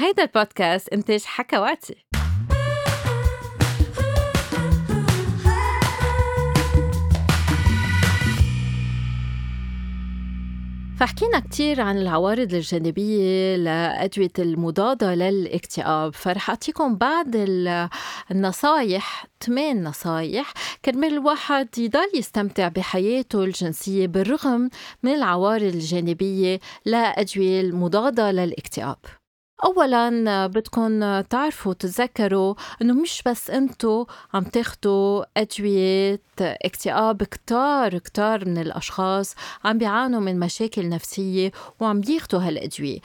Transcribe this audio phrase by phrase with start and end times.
[0.00, 2.06] هيدا البودكاست إنتاج حكواتي.
[11.00, 16.14] فحكينا كتير عن العوارض الجانبية لأدوية المضادة للاكتئاب.
[16.14, 17.26] فرح أعطيكم بعض
[18.30, 20.52] النصايح ثمان نصايح
[20.84, 24.70] كرمال الواحد يضل يستمتع بحياته الجنسية بالرغم
[25.02, 28.98] من العوارض الجانبية لأدوية المضادة للاكتئاب.
[29.64, 38.58] اولا بدكم تعرفوا تتذكروا إنه مش بس أنتو عم تاخدوا أدوية اكتئاب كتار كتار من
[38.58, 42.98] الأشخاص عم بيعانوا من مشاكل نفسية وعم بياخدوا هالأدوية.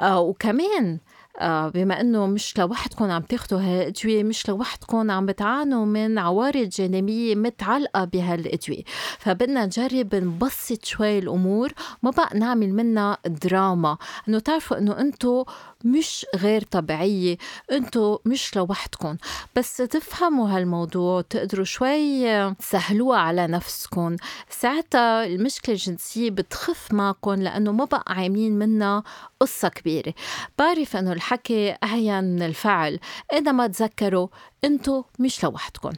[0.00, 0.98] آه وكمان
[1.40, 7.34] آه بما إنه مش لوحدكم عم تاخذوا هالأدوية مش لوحدكم عم بتعانوا من عوارض جانبية
[7.34, 8.82] متعلقة بهالأدوية.
[9.18, 13.96] فبدنا نجرب نبسط شوي الأمور ما بقى نعمل منها دراما.
[14.28, 15.44] إنه تعرفوا إنه أنتم
[15.86, 17.36] مش غير طبيعية.
[17.72, 19.16] انتو مش لوحدكم.
[19.56, 24.16] بس تفهموا هالموضوع تقدروا شوي تسهلوها على نفسكم.
[24.50, 29.02] ساعتها المشكلة الجنسية بتخف معكم لأنه ما بقى عاملين منها
[29.40, 30.14] قصة كبيرة.
[30.58, 32.98] بعرف أنه الحكي أهين من الفعل.
[33.32, 34.28] إذا ما تذكروا
[34.64, 35.92] انتو مش لوحدكم.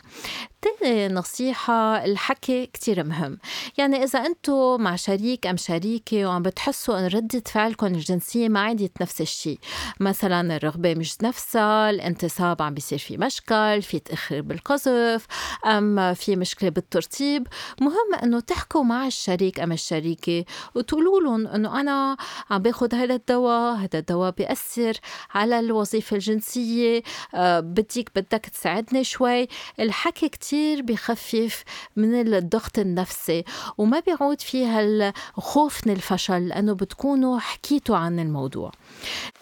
[0.63, 3.39] تاني نصيحة الحكي كتير مهم.
[3.79, 9.03] يعني إذا أنتو مع شريك أم شريكة وعم بتحسوا أن ردة فعلكم الجنسية ما عادت
[9.03, 9.59] نفس الشيء
[10.01, 15.27] مثلا الرغبة مش نفسها الانتصاب عم بيصير في مشكل في تأخير بالقذف
[15.67, 17.47] أم في مشكلة بالترتيب
[17.81, 22.17] مهم أنه تحكوا مع الشريك أم الشريكة وتقولوا لهم أنه أنا
[22.51, 24.93] عم باخد هذا الدواء هذا الدواء بيأثر
[25.35, 27.03] على الوظيفة الجنسية
[27.35, 29.49] أه بدك تساعدني شوي.
[29.81, 31.65] الحكي كتير بخفف
[31.97, 33.45] من الضغط النفسي
[33.79, 38.73] وما بيعود فيها الخوف من الفشل لأنه بتكونوا حكيتوا عن الموضوع.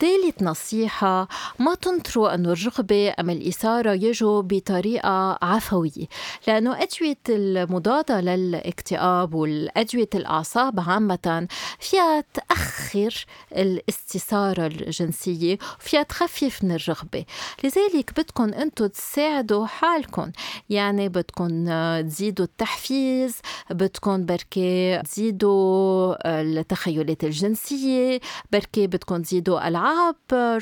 [0.00, 6.06] ثالث نصيحة ما تنطروا أنه الرغبة أم الإثارة يجوا بطريقة عفوية
[6.46, 11.48] لأنه أدوية المضادة للاكتئاب والأدوية الأعصاب عامة
[11.80, 17.24] فيها تأخر الاستثارة الجنسية وفيها تخفف من الرغبة.
[17.64, 20.32] لذلك بدكم أنتم تساعدوا حالكم.
[20.70, 21.64] يعني بدكم
[22.02, 23.34] تزيدوا التحفيز
[23.70, 28.20] بدكم بركي تزيدوا التخيلات الجنسية
[28.52, 30.16] بركي بدكم تزيدوا ألعاب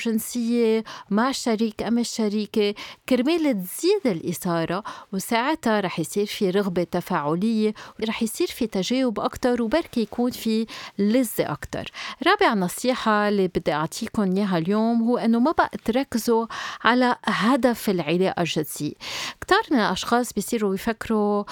[0.06, 2.74] جنسية مع الشريك أم الشريكة.
[3.08, 10.00] كرمال تزيد الإثارة وساعتها رح يصير في رغبة تفاعلية ورح يصير في تجاوب أكتر وبركي
[10.00, 10.66] يكون في
[10.98, 11.90] لذة أكتر.
[12.26, 16.46] رابع نصيحة اللي بدي أعطيكم إياها اليوم هو أنه ما بقى تركزوا
[16.84, 17.90] على هدف
[18.24, 18.92] العلاقة الجنسية
[19.40, 21.44] كتار من الأشخاص بيصيروا يفكروا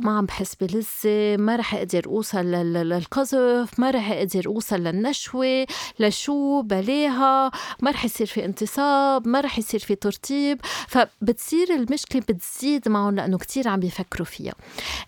[0.00, 5.66] ما عم بحس بلذة ما رح أقدر أوصل للقذف ما رح أقدر أوصل للنشوة
[5.98, 7.50] لشو بلاها
[7.82, 13.38] ما رح يصير في انتصاب ما رح يصير في ترتيب فبتصير المشكلة بتزيد معهم لأنه
[13.38, 14.54] كتير عم بيفكروا فيها.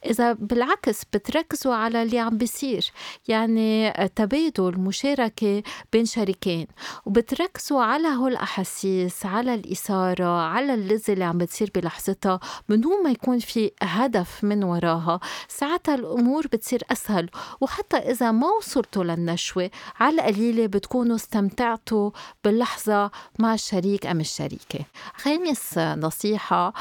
[0.06, 2.92] إذا بالعكس بتركزوا على اللي عم بيصير
[3.28, 6.66] يعني تبادل مشاركة بين شريكين
[7.06, 13.10] وبتركزوا على هول الأحاسيس على الإثارة على اللذة اللي عم بتصير بلحظتها من دون ما
[13.10, 15.20] يكون في هدف من وراها.
[15.48, 19.70] ساعتها الأمور بتصير أسهل وحتى إذا ما وصلتوا للنشوة
[20.00, 22.10] على القليلة بتكونوا استمتعتوا
[22.44, 24.80] باللحظة مع الشريك أم الشريكة.
[25.16, 26.72] خامس نصيحة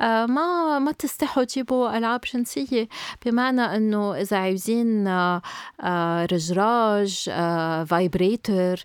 [0.00, 2.88] ما ما تستحوا تجيبوا ألعاب جنسية.
[3.26, 5.42] بمعنى إنه إذا عايزين آه،
[6.32, 7.30] رجراج
[7.86, 8.84] فايبريتر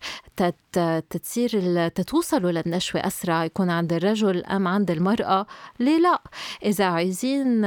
[1.10, 5.46] تتصير تتوصلوا للنشوة أسرع يكون عند الرجل أم عند المرأة.
[5.80, 6.22] ليه لا؟
[6.66, 7.62] إذا عايزين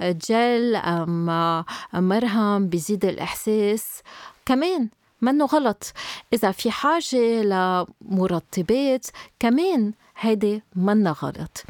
[0.00, 4.02] جل أم مرهم بيزيد الإحساس
[4.46, 4.88] كمان
[5.20, 5.92] منه غلط.
[6.32, 9.06] إذا في حاجة لمرطبات
[9.40, 11.64] كمان هيدي منا غلط.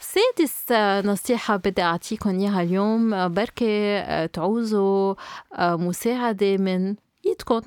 [0.00, 0.72] سادس
[1.06, 5.14] نصيحة بدي أعطيكم إياها اليوم بركي تعوزوا
[5.60, 6.94] مساعدة من
[7.26, 7.60] إيدكم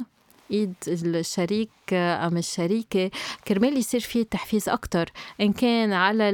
[0.53, 3.11] ايد الشريك أم الشريكة
[3.47, 5.09] كرمال يصير في تحفيز أكثر
[5.41, 6.29] إن كان على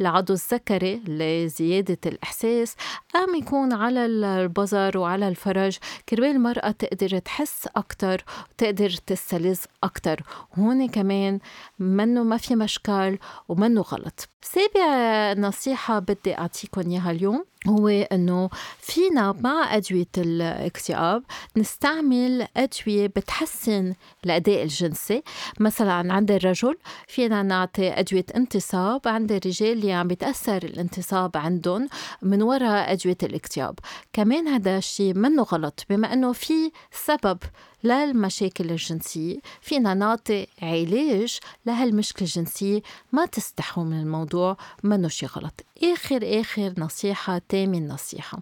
[0.00, 2.76] العضو الذكري لزيادة الإحساس
[3.16, 5.78] أم يكون على البظر وعلى الفرج
[6.08, 10.22] كرمال المرأة تقدر تحس أكثر وتقدر تستلذ أكثر
[10.58, 11.38] هون كمان
[11.78, 13.18] منه ما في مشكل
[13.48, 14.28] ومنه غلط.
[14.42, 17.44] سابع نصيحة بدي اعطيكم إياها اليوم.
[17.66, 18.50] هو إنه
[18.80, 21.22] فينا مع أدوية الاكتئاب
[21.56, 23.94] نستعمل أدوية بتحسن
[24.24, 25.22] الأداء الجنسي.
[25.60, 26.76] مثلا عند الرجل
[27.06, 31.88] فينا نعطي أدوية انتصاب عند الرجال اللي عم بيتأثر الانتصاب عندهم
[32.22, 33.78] من وراء أدوية الاكتئاب.
[34.12, 37.38] كمان هذا الشيء منه غلط بما إنه في سبب
[37.84, 39.38] للمشاكل الجنسية.
[39.60, 42.82] فينا نعطي علاج لهالمشكلة الجنسية
[43.12, 48.38] ما تستحوا من الموضوع منه شي غلط آخر آخر نصيحة تامن نصيحة.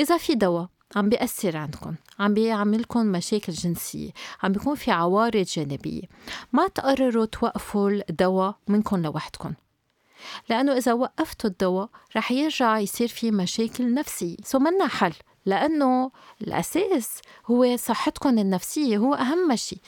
[0.00, 4.10] إذا في دواء عم بيأثر عندكم عم بيعملكم مشاكل جنسية
[4.42, 6.02] عم بيكون في عوارض جانبية
[6.52, 9.52] ما تقرروا توقفوا الدواء منكم لوحدكم.
[10.48, 14.36] لأنه إذا وقفتوا الدواء رح يرجع يصير في مشاكل نفسية.
[14.44, 15.12] سو منا حل.
[15.46, 16.10] لأنه
[16.42, 19.78] الأساس هو صحتكم النفسية هو أهم شيء.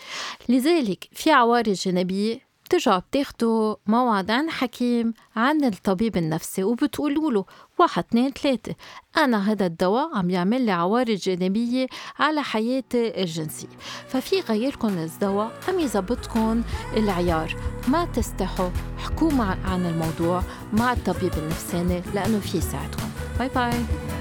[0.48, 7.44] لذلك في عوارض جانبية بترجعوا بتاخدوا موعد عن حكيم عن الطبيب النفسي وبتقولوا له
[7.78, 8.74] واحد اثنين ثلاثة.
[9.16, 11.86] أنا هذا الدواء عم يعمل لي عوارض جانبية
[12.18, 13.68] على حياتي الجنسية.
[14.08, 16.62] ففي غيركم الدواء عم يزبطكم
[16.96, 17.56] العيار.
[17.88, 23.08] ما تستحوا حكوا عن الموضوع مع الطبيب النفساني لأنه في يساعدكم
[23.38, 24.17] باي باي.